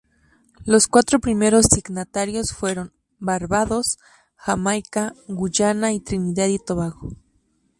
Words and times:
Los 0.65 0.87
cuatro 0.87 1.19
primeros 1.19 1.67
signatarios 1.67 2.53
fueron 2.53 2.91
Barbados, 3.19 3.99
Jamaica, 4.35 5.13
Guyana 5.27 5.93
y 5.93 5.99
Trinidad 5.99 6.47
y 6.47 6.57
Tobago. 6.57 7.11